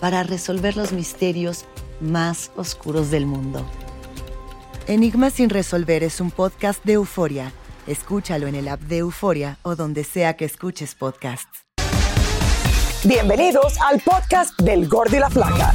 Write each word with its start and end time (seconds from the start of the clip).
para 0.00 0.22
resolver 0.22 0.76
los 0.76 0.92
misterios 0.92 1.64
más 2.00 2.50
oscuros 2.56 3.10
del 3.10 3.26
mundo. 3.26 3.66
Enigmas 4.86 5.34
sin 5.34 5.50
resolver 5.50 6.02
es 6.02 6.20
un 6.20 6.30
podcast 6.30 6.84
de 6.84 6.94
euforia. 6.94 7.52
Escúchalo 7.86 8.46
en 8.46 8.54
el 8.54 8.68
app 8.68 8.80
de 8.80 8.98
Euforia 8.98 9.58
o 9.62 9.76
donde 9.76 10.04
sea 10.04 10.36
que 10.36 10.44
escuches 10.44 10.94
podcasts. 10.94 11.64
Bienvenidos 13.04 13.78
al 13.80 14.00
podcast 14.00 14.58
del 14.60 14.88
Gordo 14.88 15.16
y 15.16 15.20
la 15.20 15.30
Flaca. 15.30 15.74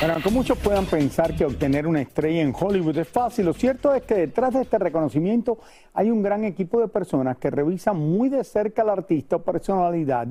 Bueno, 0.00 0.14
aunque 0.14 0.30
muchos 0.30 0.56
puedan 0.56 0.86
pensar 0.86 1.36
que 1.36 1.44
obtener 1.44 1.86
una 1.86 2.00
estrella 2.00 2.40
en 2.40 2.54
Hollywood 2.58 2.96
es 2.96 3.08
fácil, 3.08 3.44
lo 3.44 3.52
cierto 3.52 3.94
es 3.94 4.02
que 4.04 4.14
detrás 4.14 4.54
de 4.54 4.62
este 4.62 4.78
reconocimiento 4.78 5.58
hay 5.92 6.10
un 6.10 6.22
gran 6.22 6.42
equipo 6.44 6.80
de 6.80 6.88
personas 6.88 7.36
que 7.36 7.50
revisan 7.50 7.98
muy 7.98 8.30
de 8.30 8.42
cerca 8.42 8.80
al 8.80 8.88
artista 8.88 9.36
o 9.36 9.42
personalidad 9.42 10.26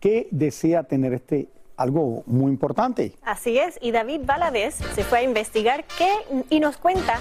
que 0.00 0.26
desea 0.30 0.84
tener 0.84 1.12
este 1.12 1.48
algo 1.76 2.22
muy 2.26 2.50
importante. 2.50 3.12
Así 3.22 3.58
es, 3.58 3.78
y 3.82 3.90
David 3.90 4.22
Valadez 4.24 4.76
se 4.76 5.04
fue 5.04 5.18
a 5.18 5.22
investigar 5.22 5.84
qué 5.98 6.10
y 6.48 6.60
nos 6.60 6.78
cuenta 6.78 7.18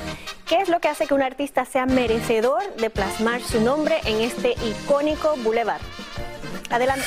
qué 0.47 0.61
es 0.61 0.69
lo 0.69 0.79
que 0.79 0.87
hace 0.87 1.05
que 1.05 1.13
un 1.13 1.21
artista 1.21 1.65
sea 1.65 1.85
merecedor 1.85 2.61
de 2.77 2.89
plasmar 2.91 3.41
su 3.41 3.59
nombre 3.59 3.95
en 4.05 4.21
este 4.21 4.53
icónico 4.63 5.33
boulevard. 5.43 5.81
Adelante. 6.69 7.03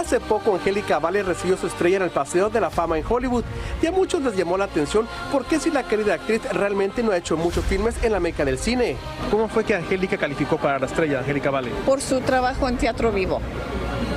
Hace 0.00 0.18
poco 0.18 0.54
Angélica 0.54 0.98
Vale 0.98 1.22
recibió 1.22 1.58
su 1.58 1.66
estrella 1.66 1.98
en 1.98 2.02
el 2.04 2.10
Paseo 2.10 2.48
de 2.48 2.58
la 2.58 2.70
Fama 2.70 2.96
en 2.96 3.04
Hollywood 3.06 3.44
y 3.82 3.86
a 3.86 3.92
muchos 3.92 4.22
les 4.22 4.34
llamó 4.34 4.56
la 4.56 4.64
atención 4.64 5.06
por 5.30 5.44
qué 5.44 5.60
si 5.60 5.70
la 5.70 5.82
querida 5.82 6.14
actriz 6.14 6.40
realmente 6.52 7.02
no 7.02 7.12
ha 7.12 7.18
hecho 7.18 7.36
muchos 7.36 7.62
filmes 7.66 8.02
en 8.02 8.12
la 8.12 8.18
meca 8.18 8.46
del 8.46 8.58
cine. 8.58 8.96
¿Cómo 9.30 9.46
fue 9.46 9.62
que 9.62 9.74
Angélica 9.74 10.16
calificó 10.16 10.56
para 10.56 10.78
la 10.78 10.86
estrella, 10.86 11.18
Angélica 11.18 11.50
Vale? 11.50 11.68
Por 11.84 12.00
su 12.00 12.22
trabajo 12.22 12.66
en 12.66 12.78
teatro 12.78 13.12
vivo. 13.12 13.42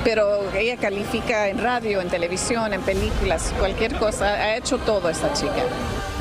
Pero 0.04 0.50
ella 0.54 0.78
califica 0.78 1.48
en 1.48 1.62
radio, 1.62 2.00
en 2.00 2.08
televisión, 2.08 2.72
en 2.72 2.80
películas, 2.80 3.52
cualquier 3.58 3.94
cosa. 3.96 4.24
Ha 4.24 4.56
hecho 4.56 4.78
todo 4.78 5.10
esta 5.10 5.34
chica. 5.34 5.64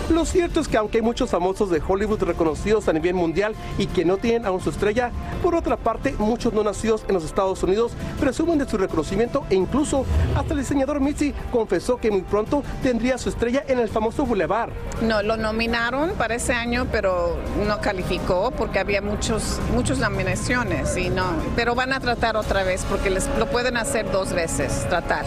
Lo 0.09 0.25
cierto 0.25 0.59
es 0.59 0.67
que 0.67 0.77
aunque 0.77 0.97
hay 0.97 1.01
muchos 1.01 1.29
famosos 1.29 1.69
de 1.69 1.81
Hollywood 1.85 2.21
reconocidos 2.23 2.87
a 2.89 2.93
nivel 2.93 3.13
mundial 3.13 3.55
y 3.77 3.87
que 3.87 4.03
no 4.03 4.17
tienen 4.17 4.45
aún 4.45 4.59
su 4.59 4.69
estrella, 4.69 5.11
por 5.41 5.55
otra 5.55 5.77
parte, 5.77 6.13
muchos 6.19 6.53
no 6.53 6.63
nacidos 6.63 7.05
en 7.07 7.15
los 7.15 7.23
Estados 7.23 7.63
Unidos 7.63 7.93
presumen 8.19 8.59
de 8.59 8.67
su 8.67 8.77
reconocimiento 8.77 9.45
e 9.49 9.55
incluso 9.55 10.05
hasta 10.35 10.53
el 10.53 10.59
diseñador 10.59 10.99
Mitzi 10.99 11.33
confesó 11.51 11.97
que 11.97 12.11
muy 12.11 12.21
pronto 12.21 12.63
tendría 12.81 13.17
su 13.17 13.29
estrella 13.29 13.63
en 13.67 13.79
el 13.79 13.88
famoso 13.88 14.25
Boulevard. 14.25 14.72
No, 15.01 15.23
lo 15.23 15.38
nominaron 15.38 16.11
para 16.11 16.35
ese 16.35 16.53
año, 16.53 16.88
pero 16.91 17.38
no 17.66 17.79
calificó 17.79 18.51
porque 18.51 18.79
había 18.79 19.01
muchos, 19.01 19.59
muchas 19.73 19.99
nominaciones 19.99 20.97
y 20.97 21.09
no. 21.09 21.25
Pero 21.55 21.75
van 21.75 21.94
a 21.94 21.99
tratar 21.99 22.35
otra 22.35 22.63
vez 22.63 22.85
porque 22.89 23.09
les, 23.09 23.29
lo 23.38 23.47
pueden 23.47 23.78
hacer 23.78 24.11
dos 24.11 24.33
veces, 24.33 24.85
tratar. 24.89 25.25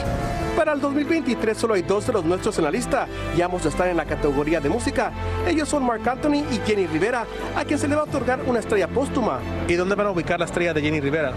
Para 0.56 0.72
el 0.72 0.80
2023 0.80 1.56
solo 1.56 1.74
hay 1.74 1.82
dos 1.82 2.06
de 2.06 2.14
los 2.14 2.24
nuestros 2.24 2.56
en 2.56 2.64
la 2.64 2.70
lista 2.70 3.06
y 3.36 3.42
ambos 3.42 3.66
están 3.66 3.90
en 3.90 3.96
la 3.98 4.06
categoría 4.06 4.58
de 4.58 4.70
música. 4.70 5.12
Ellos 5.46 5.68
son 5.68 5.84
Mark 5.84 6.08
Anthony 6.08 6.44
y 6.50 6.60
Jenny 6.66 6.86
Rivera, 6.86 7.26
a 7.54 7.64
quien 7.66 7.78
se 7.78 7.86
le 7.86 7.94
va 7.94 8.02
a 8.02 8.04
otorgar 8.04 8.40
una 8.46 8.60
estrella 8.60 8.88
póstuma. 8.88 9.38
¿Y 9.68 9.74
dónde 9.74 9.94
van 9.94 10.06
a 10.06 10.10
ubicar 10.12 10.38
la 10.38 10.46
estrella 10.46 10.72
de 10.72 10.80
Jenny 10.80 11.00
Rivera? 11.00 11.34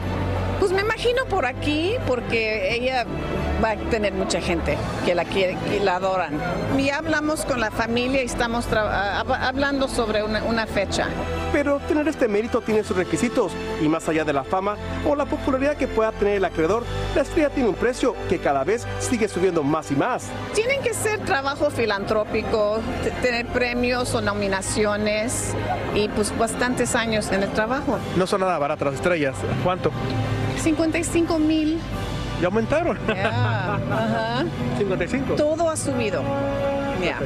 Pues 0.59 0.71
me 0.71 0.81
imagino 0.81 1.25
por 1.25 1.45
aquí, 1.45 1.95
porque 2.05 2.75
ella 2.75 3.05
va 3.63 3.71
a 3.71 3.75
tener 3.89 4.13
mucha 4.13 4.41
gente 4.41 4.77
que 5.05 5.15
la 5.15 5.23
quiere, 5.23 5.57
que 5.69 5.79
la 5.79 5.95
adoran. 5.95 6.33
Y 6.77 6.89
hablamos 6.89 7.45
con 7.45 7.59
la 7.59 7.71
familia 7.71 8.21
y 8.21 8.25
estamos 8.25 8.67
hablando 8.71 9.87
sobre 9.87 10.21
una, 10.21 10.43
una, 10.43 10.67
fecha. 10.67 11.07
Pero 11.53 11.79
tener 11.87 12.07
este 12.07 12.27
mérito 12.27 12.61
tiene 12.61 12.83
sus 12.83 12.97
requisitos 12.97 13.53
y 13.81 13.87
más 13.87 14.07
allá 14.09 14.25
de 14.25 14.33
la 14.33 14.43
fama 14.43 14.75
o 15.07 15.15
la 15.15 15.25
popularidad 15.25 15.77
que 15.77 15.87
pueda 15.87 16.11
tener 16.11 16.35
el 16.35 16.45
acreedor, 16.45 16.83
la 17.15 17.21
estrella 17.21 17.49
tiene 17.49 17.69
un 17.69 17.75
precio 17.75 18.15
que 18.27 18.39
cada 18.39 18.63
vez 18.63 18.85
sigue 18.99 19.27
subiendo 19.27 19.63
más 19.63 19.91
y 19.91 19.95
más. 19.95 20.27
Tienen 20.53 20.81
que 20.81 20.93
ser 20.93 21.19
trabajo 21.25 21.69
filantrópico, 21.69 22.79
tener 23.21 23.47
premios 23.47 24.13
o 24.15 24.21
nominaciones 24.21 25.53
y 25.95 26.07
pues 26.09 26.37
bastantes 26.37 26.95
años 26.95 27.31
en 27.31 27.43
el 27.43 27.49
trabajo. 27.51 27.97
No 28.15 28.27
son 28.27 28.41
nada 28.41 28.57
baratas 28.57 28.85
las 28.85 28.95
estrellas. 28.95 29.35
¿Cuánto? 29.63 29.91
55 30.61 31.39
mil. 31.39 31.79
¿Ya 32.41 32.47
aumentaron? 32.47 32.97
Yeah, 33.07 33.75
ajá. 33.75 34.45
55. 34.77 35.35
Todo 35.35 35.69
ha 35.69 35.75
subido. 35.75 36.23
Yeah. 37.01 37.19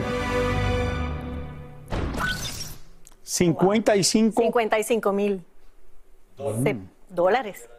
55. 3.23 4.41
55 4.41 5.13
mil 5.13 5.43
dólares. 7.09 7.69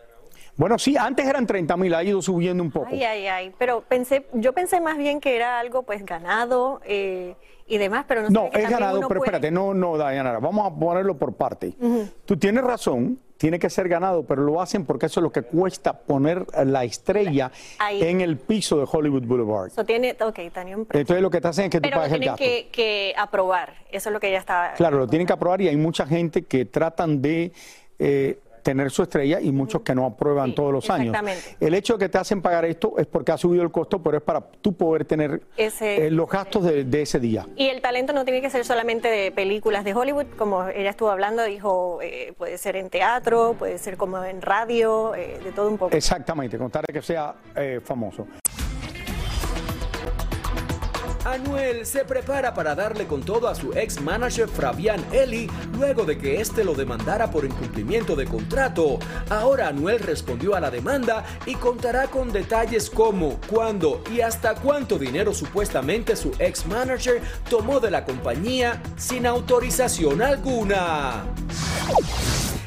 Bueno, 0.56 0.78
sí, 0.78 0.96
antes 0.96 1.26
eran 1.26 1.46
30 1.46 1.76
mil, 1.76 1.94
ha 1.94 2.04
ido 2.04 2.22
subiendo 2.22 2.62
un 2.62 2.70
poco. 2.70 2.86
Ay, 2.90 3.02
ay, 3.02 3.26
ay, 3.26 3.52
pero 3.58 3.82
pensé, 3.82 4.26
yo 4.34 4.52
pensé 4.52 4.80
más 4.80 4.96
bien 4.96 5.20
que 5.20 5.34
era 5.34 5.58
algo 5.58 5.82
pues 5.82 6.04
ganado 6.04 6.80
eh, 6.84 7.34
y 7.66 7.78
demás, 7.78 8.04
pero 8.06 8.22
no 8.22 8.30
No, 8.30 8.50
es 8.52 8.70
ganado, 8.70 9.00
pero 9.08 9.20
puede... 9.20 9.30
espérate, 9.30 9.50
no, 9.50 9.74
no, 9.74 9.96
Dayanara, 9.96 10.38
vamos 10.38 10.66
a 10.70 10.74
ponerlo 10.74 11.16
por 11.16 11.34
parte. 11.34 11.74
Uh 11.80 11.86
-huh. 11.88 12.12
Tú 12.24 12.36
tienes 12.36 12.62
razón, 12.62 13.18
tiene 13.36 13.58
que 13.58 13.68
ser 13.68 13.88
ganado, 13.88 14.24
pero 14.24 14.42
lo 14.42 14.60
hacen 14.62 14.86
porque 14.86 15.06
eso 15.06 15.18
es 15.18 15.24
lo 15.24 15.32
que 15.32 15.42
cuesta 15.42 15.92
poner 15.92 16.46
la 16.64 16.84
estrella 16.84 17.50
Ahí. 17.78 18.00
en 18.02 18.20
el 18.20 18.38
piso 18.38 18.78
de 18.78 18.86
Hollywood 18.90 19.24
Boulevard. 19.24 19.70
So 19.70 19.84
tiene, 19.84 20.16
okay, 20.20 20.50
tenía 20.50 20.76
un 20.76 20.86
Entonces 20.88 21.20
lo 21.20 21.30
que 21.30 21.40
te 21.40 21.48
hacen 21.48 21.64
es 21.64 21.70
que 21.70 21.80
pero 21.80 21.96
tú 21.96 21.98
pagues 22.00 22.12
el 22.12 22.24
gasto. 22.24 22.44
Que, 22.44 22.68
que 22.70 23.12
aprobar, 23.16 23.74
eso 23.90 24.08
es 24.08 24.12
lo 24.12 24.20
que 24.20 24.28
ella 24.28 24.38
estaba... 24.38 24.72
Claro, 24.74 24.98
lo 24.98 25.08
tienen 25.08 25.26
que 25.26 25.32
aprobar 25.32 25.60
y 25.60 25.68
hay 25.68 25.76
mucha 25.76 26.06
gente 26.06 26.44
que 26.44 26.64
tratan 26.64 27.20
de... 27.20 27.52
Eh, 27.98 28.38
tener 28.64 28.90
su 28.90 29.02
estrella 29.02 29.40
y 29.40 29.52
muchos 29.52 29.82
que 29.82 29.94
no 29.94 30.06
aprueban 30.06 30.50
sí, 30.50 30.54
todos 30.56 30.72
los 30.72 30.90
años. 30.90 31.14
El 31.60 31.74
hecho 31.74 31.92
de 31.92 32.06
que 32.06 32.08
te 32.08 32.18
hacen 32.18 32.40
pagar 32.42 32.64
esto 32.64 32.94
es 32.98 33.06
porque 33.06 33.30
ha 33.30 33.38
subido 33.38 33.62
el 33.62 33.70
costo, 33.70 34.02
pero 34.02 34.16
es 34.16 34.22
para 34.22 34.40
tú 34.40 34.72
poder 34.72 35.04
tener 35.04 35.42
ese, 35.56 36.06
eh, 36.06 36.10
los 36.10 36.28
gastos 36.28 36.64
de, 36.64 36.84
de, 36.84 37.02
ese 37.02 37.20
día. 37.20 37.46
Y 37.56 37.68
el 37.68 37.82
talento 37.82 38.12
no 38.14 38.24
tiene 38.24 38.40
que 38.40 38.48
ser 38.48 38.64
solamente 38.64 39.08
de 39.08 39.30
películas 39.30 39.84
de 39.84 39.94
Hollywood, 39.94 40.26
como 40.38 40.66
ella 40.66 40.90
estuvo 40.90 41.10
hablando, 41.10 41.44
dijo, 41.44 42.00
eh, 42.02 42.32
puede 42.38 42.56
ser 42.56 42.76
en 42.76 42.88
teatro, 42.88 43.54
puede 43.58 43.76
ser 43.78 43.98
como 43.98 44.24
en 44.24 44.40
radio, 44.40 45.14
eh, 45.14 45.38
de 45.44 45.52
todo 45.52 45.68
un 45.68 45.76
poco. 45.76 45.94
Exactamente, 45.94 46.56
contar 46.56 46.84
que 46.86 47.02
sea 47.02 47.34
eh, 47.54 47.80
famoso. 47.84 48.26
Anuel 51.34 51.84
se 51.84 52.04
prepara 52.04 52.54
para 52.54 52.76
darle 52.76 53.08
con 53.08 53.22
todo 53.22 53.48
a 53.48 53.56
su 53.56 53.72
ex 53.72 54.00
manager 54.00 54.48
Fabián 54.48 55.04
Eli 55.12 55.50
luego 55.76 56.04
de 56.04 56.16
que 56.16 56.40
este 56.40 56.62
lo 56.62 56.74
demandara 56.74 57.28
por 57.32 57.44
incumplimiento 57.44 58.14
de 58.14 58.24
contrato. 58.24 59.00
Ahora 59.28 59.66
Anuel 59.66 59.98
respondió 59.98 60.54
a 60.54 60.60
la 60.60 60.70
demanda 60.70 61.24
y 61.44 61.56
contará 61.56 62.06
con 62.06 62.32
detalles 62.32 62.88
como, 62.88 63.40
cuándo 63.48 64.04
y 64.14 64.20
hasta 64.20 64.54
cuánto 64.54 64.96
dinero 64.96 65.34
supuestamente 65.34 66.14
su 66.14 66.30
ex 66.38 66.66
manager 66.66 67.20
tomó 67.50 67.80
de 67.80 67.90
la 67.90 68.04
compañía 68.04 68.80
sin 68.96 69.26
autorización 69.26 70.22
alguna. 70.22 71.24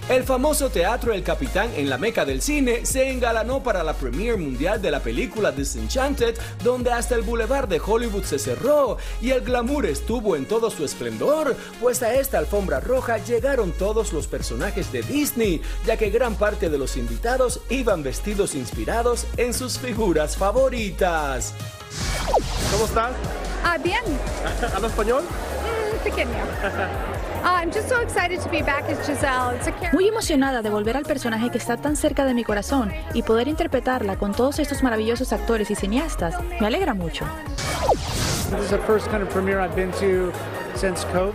El 0.10 0.24
famoso 0.24 0.70
teatro 0.70 1.12
El 1.12 1.22
Capitán 1.22 1.70
en 1.76 1.90
la 1.90 1.98
meca 1.98 2.24
del 2.24 2.42
cine 2.42 2.86
se 2.86 3.10
engalanó 3.10 3.62
para 3.62 3.84
la 3.84 3.94
premiere 3.94 4.38
mundial 4.38 4.82
de 4.82 4.90
la 4.90 5.02
película 5.02 5.52
Disenchanted, 5.52 6.38
donde 6.64 6.94
hasta 6.94 7.16
el 7.16 7.24
boulevard 7.24 7.68
de 7.68 7.82
Hollywood 7.86 8.24
se 8.24 8.40
cerró 8.40 8.98
y 9.22 9.32
el 9.32 9.42
glamour 9.42 9.86
estuvo 9.86 10.38
en 10.38 10.46
todo 10.46 10.72
su 10.72 10.86
esplendor, 10.86 11.58
pues 11.82 12.02
a 12.04 12.14
esta 12.14 12.38
alfombra 12.38 12.80
roja 12.80 13.18
llegaron 13.18 13.74
todos 13.74 14.14
los 14.14 14.28
personajes 14.28 14.94
de 14.94 15.02
Disney, 15.02 15.62
ya 15.86 15.98
que 15.98 16.10
gran 16.10 16.36
parte 16.36 16.70
de 16.70 16.78
los 16.78 16.96
invitados 16.96 17.60
iban 17.70 18.02
vestidos 18.02 18.56
inspirados 18.56 19.28
en 19.36 19.54
sus 19.54 19.78
figuras 19.78 20.38
favoritas. 20.38 21.54
¿Cómo 22.72 22.86
estás? 22.86 23.12
Ah, 23.62 23.78
bien. 23.78 24.04
¿Habla 24.74 24.88
español? 24.88 25.24
Mm, 25.24 26.04
pequeño. 26.06 26.32
Muy 29.94 30.08
emocionada 30.08 30.62
de 30.62 30.70
volver 30.70 30.98
al 30.98 31.04
personaje 31.04 31.50
que 31.50 31.58
está 31.58 31.78
tan 31.78 31.96
cerca 31.96 32.26
de 32.26 32.34
mi 32.34 32.44
corazón 32.44 32.92
y 33.14 33.24
poder 33.24 33.48
interpretarla 33.48 34.18
con 34.18 34.34
todos 34.34 34.60
estos 34.60 34.84
maravillosos 34.84 35.34
actores 35.34 35.72
y 35.72 35.76
cineastas 35.76 36.36
me 36.60 36.68
alegra 36.68 36.94
mucho. 36.94 37.26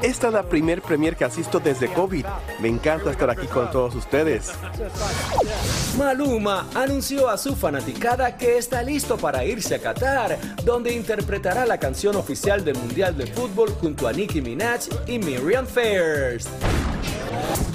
Esta 0.02 0.28
es 0.28 0.32
la 0.32 0.44
primer 0.44 0.82
premier 0.82 1.16
que 1.16 1.24
asisto 1.24 1.58
desde 1.58 1.88
COVID. 1.88 2.24
Me 2.60 2.68
encanta 2.68 3.10
estar 3.10 3.28
aquí 3.28 3.48
con 3.48 3.70
todos 3.72 3.96
ustedes. 3.96 4.52
Maluma 5.98 6.68
anunció 6.74 7.28
a 7.28 7.36
su 7.36 7.56
fanaticada 7.56 8.36
que 8.36 8.56
está 8.56 8.84
listo 8.84 9.16
para 9.16 9.44
irse 9.44 9.74
a 9.74 9.80
Qatar, 9.80 10.38
donde 10.64 10.92
interpretará 10.94 11.66
la 11.66 11.78
canción 11.78 12.14
oficial 12.14 12.64
del 12.64 12.76
Mundial 12.76 13.16
de 13.16 13.26
Fútbol 13.26 13.70
junto 13.80 14.06
a 14.06 14.12
Nicki 14.12 14.40
Minaj 14.40 14.82
y 15.08 15.18
Miriam 15.18 15.66
Fairs. 15.66 16.48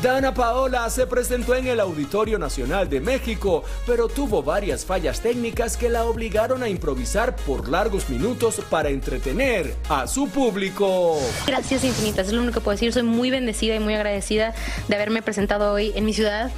Dana 0.01 0.33
Paola 0.33 0.89
se 0.89 1.07
presentó 1.07 1.55
en 1.55 1.67
el 1.67 1.79
Auditorio 1.79 2.37
Nacional 2.37 2.87
de 2.87 3.01
México, 3.01 3.63
pero 3.85 4.07
tuvo 4.07 4.43
varias 4.43 4.85
fallas 4.85 5.21
técnicas 5.21 5.75
que 5.75 5.89
la 5.89 6.05
obligaron 6.05 6.61
a 6.63 6.69
improvisar 6.69 7.35
por 7.35 7.67
largos 7.67 8.09
minutos 8.09 8.61
para 8.69 8.89
entretener 8.89 9.75
a 9.89 10.07
su 10.07 10.29
público. 10.29 11.19
Gracias 11.45 11.83
infinitas, 11.83 12.27
es 12.27 12.33
lo 12.33 12.41
único 12.41 12.55
que 12.55 12.61
puedo 12.61 12.75
decir. 12.75 12.93
Soy 12.93 13.03
muy 13.03 13.31
bendecida 13.31 13.75
y 13.75 13.79
muy 13.79 13.95
agradecida 13.95 14.53
de 14.87 14.95
haberme 14.95 15.21
presentado 15.21 15.73
hoy 15.73 15.91
en 15.95 16.05
mi 16.05 16.13
ciudad 16.13 16.51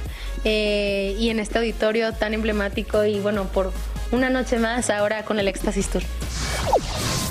eh, 0.44 1.16
y 1.18 1.30
en 1.30 1.40
este 1.40 1.58
auditorio 1.58 2.12
tan 2.12 2.34
emblemático 2.34 3.04
y 3.04 3.20
bueno, 3.20 3.44
por 3.44 3.72
una 4.12 4.28
noche 4.30 4.58
más 4.58 4.90
ahora 4.90 5.24
con 5.24 5.38
el 5.40 5.48
Éxtasis 5.48 5.88
Tour. 5.88 6.02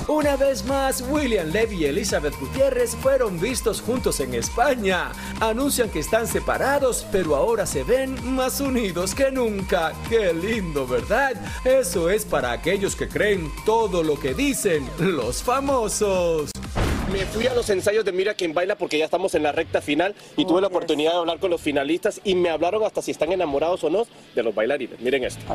Una 0.09 0.35
vez 0.35 0.65
más, 0.65 1.03
William 1.07 1.51
Levy 1.51 1.83
y 1.83 1.85
Elizabeth 1.85 2.33
Gutiérrez 2.39 2.95
fueron 2.95 3.39
vistos 3.39 3.79
juntos 3.79 4.19
en 4.19 4.33
España. 4.33 5.11
Anuncian 5.39 5.87
que 5.87 5.99
están 5.99 6.25
separados, 6.25 7.05
pero 7.11 7.35
ahora 7.35 7.67
se 7.67 7.83
ven 7.83 8.17
más 8.33 8.59
unidos 8.59 9.13
que 9.13 9.29
nunca. 9.29 9.93
Qué 10.09 10.33
lindo, 10.33 10.87
¿verdad? 10.87 11.33
Eso 11.63 12.09
es 12.09 12.25
para 12.25 12.51
aquellos 12.51 12.95
que 12.95 13.07
creen 13.07 13.51
todo 13.67 14.01
lo 14.01 14.19
que 14.19 14.33
dicen 14.33 14.89
los 14.97 15.43
famosos. 15.43 16.49
Me 17.11 17.19
fui 17.27 17.45
a 17.45 17.53
los 17.53 17.69
ensayos 17.69 18.03
de 18.03 18.11
Mira 18.11 18.33
quien 18.33 18.55
baila 18.55 18.75
porque 18.75 18.97
ya 18.97 19.05
estamos 19.05 19.35
en 19.35 19.43
la 19.43 19.51
recta 19.51 19.79
final 19.79 20.15
y 20.35 20.43
tuve 20.43 20.59
la 20.59 20.67
oportunidad 20.67 21.11
de 21.11 21.17
hablar 21.19 21.37
con 21.37 21.51
los 21.51 21.61
finalistas 21.61 22.19
y 22.23 22.33
me 22.33 22.49
hablaron 22.49 22.83
hasta 22.83 23.03
si 23.03 23.11
están 23.11 23.31
enamorados 23.31 23.83
o 23.83 23.91
no 23.91 24.07
de 24.33 24.41
los 24.41 24.55
bailarines. 24.55 24.99
Miren 25.01 25.23
esto. 25.23 25.45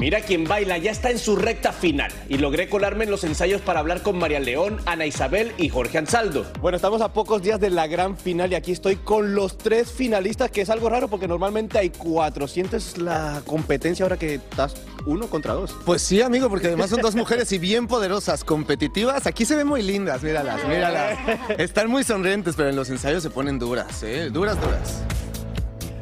Mira 0.00 0.22
quien 0.22 0.44
baila 0.44 0.78
ya 0.78 0.92
está 0.92 1.10
en 1.10 1.18
su 1.18 1.36
recta 1.36 1.72
final 1.72 2.10
y 2.26 2.38
logré 2.38 2.70
colarme 2.70 3.04
en 3.04 3.10
los 3.10 3.22
ensayos 3.22 3.60
para 3.60 3.80
hablar 3.80 4.00
con 4.00 4.18
María 4.18 4.40
León, 4.40 4.80
Ana 4.86 5.04
Isabel 5.04 5.52
y 5.58 5.68
Jorge 5.68 5.98
Ansaldo. 5.98 6.46
Bueno, 6.62 6.76
estamos 6.76 7.02
a 7.02 7.12
pocos 7.12 7.42
días 7.42 7.60
de 7.60 7.68
la 7.68 7.86
gran 7.86 8.16
final 8.16 8.50
y 8.50 8.54
aquí 8.54 8.72
estoy 8.72 8.96
con 8.96 9.34
los 9.34 9.58
tres 9.58 9.92
finalistas, 9.92 10.50
que 10.50 10.62
es 10.62 10.70
algo 10.70 10.88
raro 10.88 11.08
porque 11.08 11.28
normalmente 11.28 11.78
hay 11.78 11.90
cuatro. 11.90 12.48
¿Sientes 12.48 12.96
la 12.96 13.42
competencia 13.44 14.06
ahora 14.06 14.16
que 14.16 14.36
estás 14.36 14.72
uno 15.04 15.26
contra 15.26 15.52
dos? 15.52 15.76
Pues 15.84 16.00
sí, 16.00 16.22
amigo, 16.22 16.48
porque 16.48 16.68
además 16.68 16.88
son 16.88 17.02
dos 17.02 17.14
mujeres 17.14 17.52
y 17.52 17.58
bien 17.58 17.86
poderosas, 17.86 18.42
competitivas. 18.42 19.26
Aquí 19.26 19.44
se 19.44 19.54
ven 19.54 19.66
muy 19.66 19.82
lindas, 19.82 20.22
míralas, 20.22 20.66
míralas. 20.66 21.18
Están 21.58 21.90
muy 21.90 22.04
sonrientes, 22.04 22.54
pero 22.56 22.70
en 22.70 22.76
los 22.76 22.88
ensayos 22.88 23.22
se 23.22 23.28
ponen 23.28 23.58
duras, 23.58 24.02
¿eh? 24.02 24.30
Duras, 24.32 24.58
duras. 24.62 25.02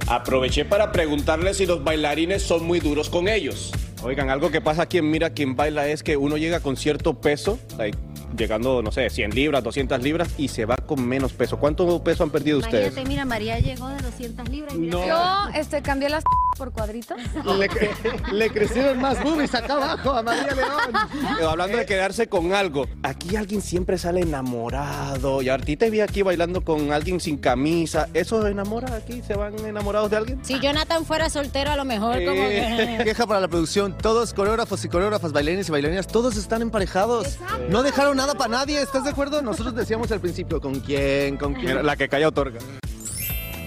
Aproveché 0.07 0.65
para 0.65 0.93
preguntarles 0.93 1.57
si 1.57 1.67
los 1.67 1.83
bailarines 1.83 2.45
son 2.45 2.65
muy 2.65 2.79
duros 2.79 3.11
con 3.11 3.27
ellos. 3.27 3.73
Oigan, 4.03 4.31
algo 4.31 4.51
que 4.51 4.61
pasa 4.61 4.83
aquí 4.83 4.99
en 4.99 5.11
Mira 5.11 5.31
quien 5.31 5.57
baila 5.57 5.89
es 5.89 6.03
que 6.03 6.17
uno 6.17 6.37
llega 6.37 6.61
con 6.61 6.77
cierto 6.77 7.21
peso, 7.21 7.59
like, 7.77 7.99
llegando, 8.37 8.83
no 8.83 8.93
sé, 8.93 9.11
100 9.11 9.31
libras, 9.35 9.65
200 9.65 10.03
libras 10.03 10.29
y 10.39 10.49
se 10.49 10.65
va 10.65 10.77
con 10.77 11.07
menos 11.07 11.33
peso. 11.33 11.59
¿Cuánto 11.59 12.03
peso 12.05 12.23
han 12.23 12.31
perdido 12.31 12.59
ustedes? 12.59 12.93
Imagínate, 12.93 13.09
mira, 13.09 13.25
María 13.25 13.59
llegó 13.59 13.89
de 13.89 14.01
200 14.01 14.49
libras. 14.49 14.75
y 14.75 14.79
mira 14.79 14.99
No. 14.99 15.07
Yo 15.07 15.59
este, 15.59 15.83
cambié 15.83 16.09
las 16.09 16.23
por 16.59 16.73
cuadritos. 16.73 17.17
Le, 17.59 17.69
le 18.33 18.51
crecieron 18.51 19.01
más 19.01 19.23
boobies 19.23 19.55
acá 19.55 19.75
abajo 19.75 20.11
a 20.11 20.23
María 20.23 20.55
León. 20.55 20.93
Eh, 21.41 21.45
Hablando 21.49 21.79
de 21.79 21.87
quedarse 21.87 22.29
con 22.29 22.53
algo, 22.53 22.87
aquí 23.03 23.37
alguien 23.37 23.63
siempre 23.63 23.97
sale 23.97 24.21
enamorado. 24.21 25.41
Y 25.41 25.49
a 25.49 25.57
ti 25.59 25.77
te 25.77 25.89
vi 25.91 26.01
aquí 26.01 26.23
bailando 26.23 26.63
con 26.63 26.93
alguien 26.93 27.21
sin 27.21 27.39
camisa. 27.39 28.09
¿Eso 28.13 28.47
enamora 28.47 28.95
aquí? 28.95 29.23
¿Se 29.27 29.35
van 29.35 29.59
enamorados 29.65 30.11
de 30.11 30.17
alguien? 30.17 30.45
Si 30.45 30.59
Jonathan 30.61 31.05
fuera 31.05 31.31
soltero, 31.31 31.71
a 31.71 31.77
lo 31.77 31.85
mejor 31.85 32.17
como 32.25 32.49
que... 32.49 33.01
Queja 33.05 33.27
para 33.27 33.41
la 33.41 33.49
producción. 33.49 33.97
Todos 33.97 34.35
coreógrafos 34.35 34.85
y 34.85 34.89
coreógrafas, 34.89 35.33
bailarines 35.33 35.69
y 35.69 35.73
bailarinas, 35.73 36.07
todos 36.07 36.37
están 36.37 36.63
emparejados. 36.63 37.39
No 37.69 37.83
dejaron 37.83 38.17
nada 38.17 38.35
para 38.35 38.51
nadie, 38.51 38.83
¿estás 38.83 39.05
de 39.05 39.11
acuerdo? 39.11 39.41
Nosotros 39.43 39.75
decíamos 39.75 40.11
al 40.11 40.21
principio, 40.21 40.61
¿con 40.61 40.81
quién? 40.81 41.37
¿Con 41.37 41.55
quién? 41.55 41.67
Mira, 41.67 41.83
la 41.83 41.97
que 41.97 42.09
calla 42.09 42.29
otorga. 42.29 42.59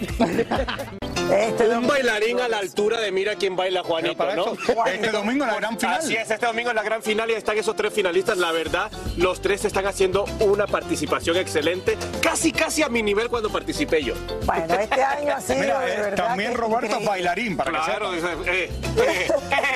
Un 1.32 1.88
bailarín 1.88 2.40
a 2.42 2.50
la 2.50 2.58
altura 2.58 3.00
de 3.00 3.10
Mira 3.12 3.36
quién 3.36 3.56
baila 3.56 3.84
Juanito, 3.84 4.36
¿no? 4.36 4.54
Este 4.86 5.10
domingo 5.12 5.46
la 5.46 5.56
gran 5.56 5.80
final. 5.80 6.00
Así 6.00 6.16
es, 6.16 6.30
este 6.30 6.46
domingo 6.46 6.70
es 6.70 6.76
la 6.76 6.84
gran 6.84 7.02
final 7.02 7.30
y 7.30 7.34
están 7.34 7.58
esos 7.58 7.74
tres 7.76 7.94
finalistas. 7.94 8.38
La 8.38 8.52
verdad, 8.52 8.92
los 9.18 9.42
tres 9.42 9.64
están 9.64 9.86
haciendo 9.88 10.26
una 10.42 10.68
participación 10.68 11.38
excelente, 11.38 11.98
casi 12.22 12.52
casi 12.52 12.84
a 12.84 12.90
mi 12.90 13.02
nivel 13.02 13.30
cuando 13.30 13.50
participé 13.50 14.04
yo. 14.04 14.14
Bueno, 14.46 14.74
este 14.76 15.02
año 15.02 15.34
ha 15.36 15.42
sido 15.42 15.60
Mira, 15.60 15.80
de 15.80 15.94
eh, 15.94 15.98
verdad 16.02 16.28
también 16.28 16.52
que 16.52 16.58
Roberto 16.58 16.98
es 17.00 17.06
bailarín, 17.06 17.56
para 17.58 17.72
Claro, 17.72 18.12
que 18.12 18.20
sepa. 18.22 18.52
eh, 18.52 18.70
eh, 18.98 19.28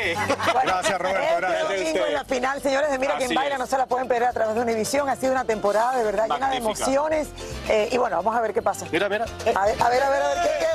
eh. 0.03 0.15
Gracias, 0.63 0.99
Roberto, 0.99 1.21
Este 1.23 1.37
gracias. 1.39 1.69
domingo 1.79 2.05
en 2.05 2.13
la 2.13 2.25
final, 2.25 2.61
señores 2.61 2.91
de 2.91 2.99
Mira 2.99 3.15
Así 3.15 3.25
quién 3.27 3.35
baila, 3.35 3.53
es. 3.55 3.59
no 3.59 3.67
se 3.67 3.77
la 3.77 3.85
pueden 3.85 4.07
perder 4.09 4.27
a 4.29 4.33
través 4.33 4.55
de 4.55 4.61
Univisión. 4.61 5.07
Ha 5.07 5.15
sido 5.15 5.31
una 5.31 5.45
temporada 5.45 5.97
de 5.97 6.03
verdad 6.03 6.27
llena 6.29 6.49
de 6.49 6.57
emociones. 6.57 7.27
Eh, 7.69 7.89
y 7.91 7.97
bueno, 7.97 8.17
vamos 8.17 8.35
a 8.35 8.41
ver 8.41 8.53
qué 8.53 8.61
pasa. 8.61 8.85
Mira, 8.91 9.07
mira. 9.07 9.23
A 9.55 9.65
ver, 9.65 9.75
a 9.81 9.89
ver, 9.89 10.03
a 10.03 10.09
ver, 10.09 10.21
a 10.21 10.27
ver 10.29 10.37
qué 10.43 10.49
queda. 10.59 10.74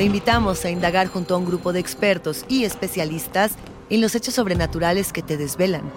Te 0.00 0.06
invitamos 0.06 0.64
a 0.64 0.70
indagar 0.70 1.08
junto 1.08 1.34
a 1.34 1.36
un 1.36 1.44
grupo 1.44 1.74
de 1.74 1.78
expertos 1.78 2.46
y 2.48 2.64
especialistas 2.64 3.52
en 3.90 4.00
los 4.00 4.14
hechos 4.14 4.32
sobrenaturales 4.32 5.12
que 5.12 5.20
te 5.20 5.36
desvelan. 5.36 5.92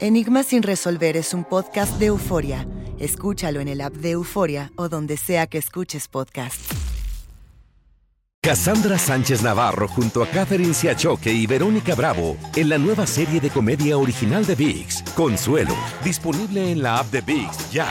Enigma 0.00 0.42
sin 0.42 0.62
resolver 0.62 1.18
es 1.18 1.34
un 1.34 1.44
podcast 1.44 1.98
de 1.98 2.06
euforia. 2.06 2.66
Escúchalo 2.98 3.60
en 3.60 3.68
el 3.68 3.82
app 3.82 3.92
de 3.92 4.12
Euforia 4.12 4.72
o 4.76 4.88
donde 4.88 5.18
sea 5.18 5.46
que 5.46 5.58
escuches 5.58 6.08
podcast. 6.08 6.62
Cassandra 8.40 8.96
Sánchez 8.98 9.42
Navarro 9.42 9.86
junto 9.86 10.22
a 10.22 10.28
Catherine 10.28 10.72
Siachoque 10.72 11.30
y 11.30 11.46
Verónica 11.46 11.94
Bravo 11.94 12.38
en 12.56 12.70
la 12.70 12.78
nueva 12.78 13.06
serie 13.06 13.38
de 13.38 13.50
comedia 13.50 13.98
original 13.98 14.46
de 14.46 14.54
VIX, 14.54 15.02
Consuelo, 15.14 15.76
disponible 16.02 16.72
en 16.72 16.82
la 16.82 17.00
app 17.00 17.10
de 17.10 17.20
VIX 17.20 17.70
ya. 17.70 17.86